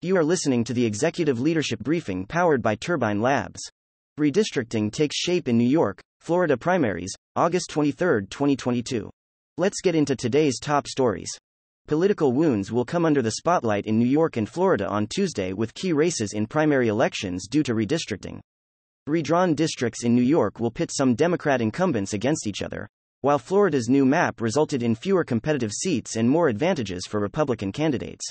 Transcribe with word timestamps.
You 0.00 0.16
are 0.16 0.22
listening 0.24 0.62
to 0.64 0.72
the 0.72 0.86
Executive 0.86 1.40
Leadership 1.40 1.80
Briefing 1.80 2.24
powered 2.24 2.62
by 2.62 2.76
Turbine 2.76 3.20
Labs. 3.20 3.60
Redistricting 4.18 4.92
takes 4.92 5.16
shape 5.16 5.48
in 5.48 5.58
New 5.58 5.68
York, 5.68 6.00
Florida 6.20 6.56
primaries, 6.56 7.12
August 7.34 7.70
23, 7.70 8.26
2022. 8.26 9.10
Let's 9.56 9.80
get 9.82 9.96
into 9.96 10.14
today's 10.14 10.60
top 10.60 10.86
stories. 10.86 11.30
Political 11.88 12.32
wounds 12.32 12.70
will 12.70 12.84
come 12.84 13.04
under 13.04 13.22
the 13.22 13.32
spotlight 13.32 13.86
in 13.86 13.98
New 13.98 14.06
York 14.06 14.36
and 14.36 14.48
Florida 14.48 14.86
on 14.86 15.08
Tuesday 15.08 15.52
with 15.52 15.74
key 15.74 15.92
races 15.92 16.34
in 16.34 16.46
primary 16.46 16.86
elections 16.86 17.48
due 17.48 17.64
to 17.64 17.74
redistricting. 17.74 18.38
Redrawn 19.08 19.54
districts 19.54 20.04
in 20.04 20.14
New 20.14 20.22
York 20.22 20.60
will 20.60 20.70
pit 20.70 20.92
some 20.94 21.16
Democrat 21.16 21.60
incumbents 21.60 22.12
against 22.12 22.46
each 22.46 22.62
other, 22.62 22.88
while 23.20 23.38
Florida's 23.38 23.88
new 23.88 24.04
map 24.04 24.40
resulted 24.40 24.82
in 24.82 24.94
fewer 24.94 25.24
competitive 25.24 25.72
seats 25.72 26.16
and 26.16 26.28
more 26.28 26.48
advantages 26.48 27.06
for 27.06 27.18
Republican 27.18 27.72
candidates. 27.72 28.24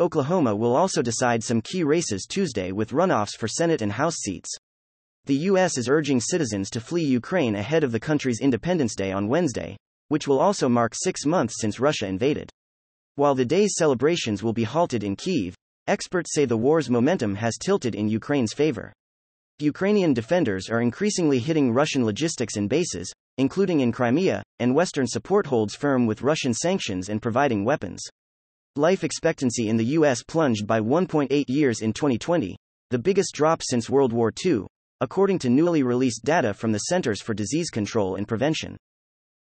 Oklahoma 0.00 0.54
will 0.54 0.74
also 0.76 1.02
decide 1.02 1.42
some 1.42 1.60
key 1.60 1.84
races 1.84 2.26
Tuesday 2.28 2.72
with 2.72 2.90
runoffs 2.90 3.36
for 3.36 3.48
Senate 3.48 3.82
and 3.82 3.92
House 3.92 4.16
seats. 4.16 4.50
The 5.26 5.36
U.S. 5.50 5.76
is 5.76 5.88
urging 5.88 6.20
citizens 6.20 6.70
to 6.70 6.80
flee 6.80 7.04
Ukraine 7.04 7.54
ahead 7.54 7.84
of 7.84 7.92
the 7.92 8.00
country's 8.00 8.40
Independence 8.40 8.94
Day 8.94 9.12
on 9.12 9.28
Wednesday, 9.28 9.76
which 10.08 10.26
will 10.26 10.40
also 10.40 10.68
mark 10.68 10.94
six 10.94 11.26
months 11.26 11.56
since 11.60 11.78
Russia 11.80 12.06
invaded. 12.06 12.50
While 13.16 13.34
the 13.34 13.44
day's 13.44 13.74
celebrations 13.76 14.42
will 14.42 14.52
be 14.52 14.64
halted 14.64 15.04
in 15.04 15.16
Kiev, 15.16 15.54
experts 15.86 16.32
say 16.32 16.44
the 16.44 16.56
war's 16.56 16.88
momentum 16.88 17.34
has 17.34 17.58
tilted 17.58 17.94
in 17.94 18.08
Ukraine's 18.08 18.52
favor. 18.52 18.92
Ukrainian 19.58 20.14
defenders 20.14 20.70
are 20.70 20.80
increasingly 20.80 21.40
hitting 21.40 21.72
Russian 21.72 22.04
logistics 22.04 22.56
and 22.56 22.68
bases, 22.68 23.12
including 23.38 23.80
in 23.80 23.90
Crimea, 23.92 24.42
and 24.58 24.74
Western 24.74 25.06
support 25.06 25.46
holds 25.46 25.74
firm 25.74 26.06
with 26.06 26.22
Russian 26.22 26.52
sanctions 26.52 27.08
and 27.08 27.22
providing 27.22 27.64
weapons. 27.64 28.00
Life 28.76 29.02
expectancy 29.02 29.68
in 29.68 29.76
the 29.76 29.86
U.S. 29.96 30.22
plunged 30.22 30.66
by 30.66 30.80
1.8 30.80 31.44
years 31.48 31.80
in 31.80 31.92
2020, 31.92 32.56
the 32.90 32.98
biggest 32.98 33.34
drop 33.34 33.62
since 33.62 33.88
World 33.88 34.12
War 34.12 34.32
II, 34.44 34.66
according 35.00 35.38
to 35.40 35.48
newly 35.48 35.82
released 35.82 36.24
data 36.24 36.52
from 36.52 36.72
the 36.72 36.78
Centers 36.78 37.22
for 37.22 37.34
Disease 37.34 37.70
Control 37.70 38.16
and 38.16 38.28
Prevention. 38.28 38.76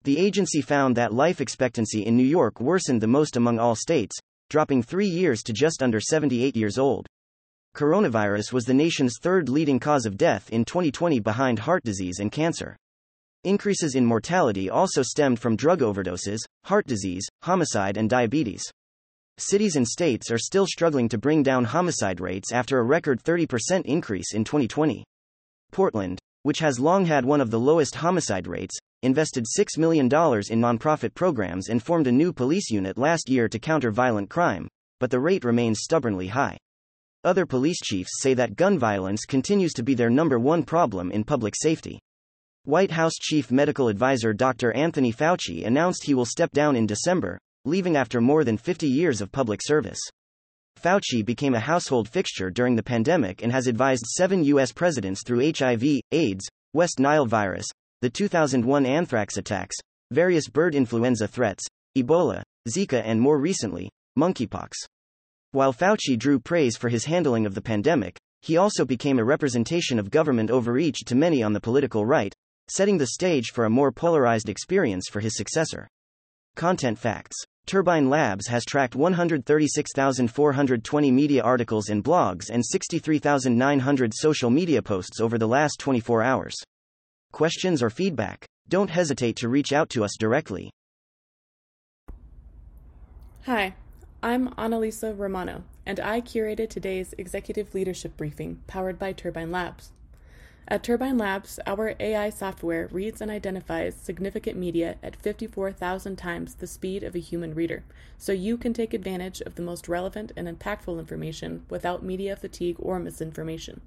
The 0.04 0.20
agency 0.20 0.61
found 0.61 0.95
that 0.95 1.14
life 1.14 1.42
expectancy 1.42 2.06
in 2.06 2.16
New 2.16 2.23
York 2.23 2.61
worsened 2.61 3.02
the 3.02 3.08
most 3.08 3.36
among 3.36 3.59
all 3.59 3.76
states, 3.76 4.16
dropping 4.50 4.84
three 4.84 5.08
years 5.08 5.44
to 5.44 5.54
just 5.54 5.84
under 5.84 6.00
78 6.00 6.56
years 6.56 6.78
old. 6.78 7.08
Coronavirus 7.76 8.54
was 8.54 8.66
the 8.66 8.73
nation's 8.73 9.17
third 9.22 9.50
leading 9.50 9.80
cause 9.80 10.06
of 10.06 10.17
death 10.17 10.50
in 10.50 10.66
2020 10.66 11.20
behind 11.20 11.59
heart 11.59 11.84
disease 11.84 12.20
and 12.20 12.32
cancer. 12.32 12.78
Increases 13.44 13.96
in 13.96 14.06
mortality 14.06 14.70
also 14.70 15.02
stemmed 15.04 15.40
from 15.40 15.56
drug 15.56 15.80
overdoses, 15.80 16.40
heart 16.66 16.88
disease, 16.88 17.26
homicide, 17.44 17.96
and 17.96 18.10
diabetes. 18.10 18.64
Cities 19.38 19.76
and 19.76 19.88
states 19.88 20.32
are 20.32 20.40
still 20.40 20.66
struggling 20.66 21.08
to 21.10 21.18
bring 21.20 21.44
down 21.44 21.64
homicide 21.64 22.20
rates 22.20 22.52
after 22.52 22.80
a 22.80 22.84
record 22.84 23.22
30% 23.24 23.86
increase 23.86 24.34
in 24.34 24.44
2020. 24.44 25.04
Portland, 25.72 26.20
which 26.42 26.60
has 26.60 26.80
long 26.80 27.06
had 27.06 27.26
one 27.26 27.40
of 27.40 27.52
the 27.52 27.60
lowest 27.60 27.96
homicide 27.96 28.48
rates, 28.48 28.76
invested 29.04 29.46
$6 29.46 29.78
million 29.78 30.06
in 30.06 30.10
nonprofit 30.10 31.14
programs 31.14 31.70
and 31.70 31.84
formed 31.84 32.08
a 32.08 32.12
new 32.12 32.34
police 32.34 32.72
unit 32.72 32.98
last 32.98 33.30
year 33.30 33.48
to 33.48 33.60
counter 33.60 33.92
violent 33.92 34.30
crime, 34.30 34.68
but 35.00 35.12
the 35.12 35.20
rate 35.20 35.46
remains 35.46 35.82
stubbornly 35.84 36.28
high. 36.28 36.58
Other 37.24 37.46
police 37.46 37.80
chiefs 37.84 38.22
say 38.22 38.34
that 38.34 38.56
gun 38.56 38.80
violence 38.80 39.26
continues 39.26 39.74
to 39.74 39.84
be 39.84 39.94
their 39.94 40.10
number 40.10 40.40
one 40.40 40.64
problem 40.64 41.12
in 41.12 41.24
public 41.24 41.54
safety. 41.56 42.00
White 42.68 42.92
House 42.92 43.14
Chief 43.14 43.50
Medical 43.50 43.88
Advisor 43.88 44.34
Dr. 44.34 44.73
Anthony 44.73 45.14
Fauci 45.14 45.66
announced 45.66 46.04
he 46.04 46.14
will 46.14 46.26
step 46.26 46.52
down 46.52 46.76
in 46.76 46.86
December, 46.86 47.40
leaving 47.64 47.96
after 47.96 48.20
more 48.20 48.44
than 48.44 48.58
50 48.58 48.86
years 48.86 49.22
of 49.22 49.32
public 49.32 49.62
service. 49.64 50.02
Fauci 50.78 51.23
became 51.23 51.54
a 51.54 51.62
household 51.62 52.10
fixture 52.10 52.50
during 52.50 52.76
the 52.76 52.84
pandemic 52.84 53.42
and 53.42 53.54
has 53.54 53.68
advised 53.68 54.04
seven 54.08 54.44
U.S. 54.44 54.73
presidents 54.73 55.23
through 55.26 55.50
HIV, 55.58 56.02
AIDS, 56.12 56.45
West 56.73 57.00
Nile 57.00 57.26
virus, 57.26 57.66
the 58.02 58.10
2001 58.10 58.86
anthrax 58.86 59.38
attacks, 59.38 59.78
various 60.11 60.49
bird 60.49 60.76
influenza 60.76 61.26
threats, 61.26 61.66
Ebola, 61.98 62.44
Zika, 62.67 63.02
and 63.05 63.22
more 63.22 63.39
recently, 63.39 63.89
monkeypox. 64.20 64.73
While 65.54 65.72
Fauci 65.72 66.20
drew 66.20 66.38
praise 66.38 66.76
for 66.76 66.89
his 66.89 67.05
handling 67.05 67.45
of 67.45 67.55
the 67.55 67.61
pandemic, 67.61 68.17
he 68.42 68.58
also 68.58 68.84
became 68.84 69.20
a 69.20 69.23
representation 69.23 69.99
of 69.99 70.11
government 70.11 70.52
overreach 70.52 71.05
to 71.05 71.16
many 71.16 71.42
on 71.42 71.54
the 71.54 71.61
political 71.61 72.05
right, 72.05 72.34
setting 72.70 72.98
the 72.98 73.08
stage 73.08 73.52
for 73.54 73.66
a 73.66 73.70
more 73.70 73.92
polarized 73.92 74.50
experience 74.50 75.08
for 75.10 75.20
his 75.20 75.36
successor. 75.36 75.88
Content 76.55 76.98
facts 76.98 77.45
Turbine 77.67 78.10
Labs 78.10 78.48
has 78.48 78.64
tracked 78.64 78.95
136,420 78.95 81.11
media 81.11 81.44
articles 81.44 81.89
and 81.89 82.02
blogs 82.02 82.50
and 82.50 82.66
63,900 82.66 84.14
social 84.16 84.50
media 84.50 84.82
posts 84.82 85.20
over 85.20 85.38
the 85.38 85.50
last 85.50 85.78
24 85.80 86.23
hours. 86.23 86.55
Questions 87.33 87.83
or 87.83 87.89
feedback? 87.89 88.45
Don't 88.70 88.89
hesitate 88.89 89.36
to 89.36 89.49
reach 89.49 89.73
out 89.73 89.89
to 89.89 90.05
us 90.05 90.16
directly. 90.17 90.72
Hi, 93.45 93.76
I'm 94.23 94.48
Annalisa 94.55 95.14
Romano, 95.17 95.66
and 95.86 95.99
I 95.99 96.22
curated 96.22 96.70
today's 96.70 97.14
executive 97.17 97.76
leadership 97.76 98.16
briefing 98.16 98.61
powered 98.67 98.98
by 98.98 99.11
Turbine 99.11 99.52
Labs. 99.52 99.92
At 100.70 100.83
Turbine 100.83 101.17
Labs, 101.17 101.61
our 101.66 101.95
AI 101.98 102.30
software 102.30 102.89
reads 102.92 103.22
and 103.22 103.32
identifies 103.32 103.95
significant 103.95 104.58
media 104.58 104.98
at 105.02 105.16
54,000 105.16 106.17
times 106.17 106.55
the 106.55 106.67
speed 106.67 107.04
of 107.04 107.16
a 107.16 107.20
human 107.20 107.55
reader, 107.55 107.86
so 108.17 108.33
you 108.33 108.58
can 108.58 108.73
take 108.73 108.94
advantage 108.94 109.39
of 109.39 109.55
the 109.55 109.61
most 109.61 109.88
relevant 109.88 110.33
and 110.36 110.45
impactful 110.45 111.00
information 111.00 111.66
without 111.70 112.04
media 112.04 112.36
fatigue 112.36 112.76
or 112.80 113.00
misinformation. 113.00 113.80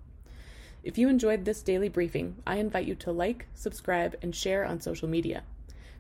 If 0.83 0.97
you 0.97 1.11
enjoyed 1.11 1.45
this 1.45 1.63
daily 1.63 1.91
briefing, 1.91 2.37
I 2.47 2.57
invite 2.57 2.87
you 2.87 2.95
to 2.95 3.13
like, 3.13 3.49
subscribe, 3.53 4.17
and 4.23 4.35
share 4.35 4.65
on 4.65 4.81
social 4.81 5.07
media. 5.07 5.43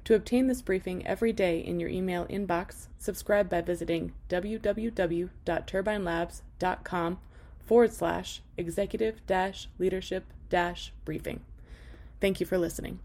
To 0.04 0.14
obtain 0.14 0.46
this 0.46 0.62
briefing 0.62 1.06
every 1.06 1.34
day 1.34 1.60
in 1.60 1.78
your 1.78 1.90
email 1.90 2.24
inbox, 2.28 2.86
subscribe 2.98 3.50
by 3.50 3.60
visiting 3.60 4.14
www.turbinelabs.com 4.30 7.18
forward 7.70 7.92
slash 7.92 8.42
executive 8.56 9.24
dash 9.28 9.68
leadership 9.78 10.24
dash 10.48 10.92
briefing. 11.04 11.38
Thank 12.20 12.40
you 12.40 12.46
for 12.46 12.58
listening. 12.58 12.98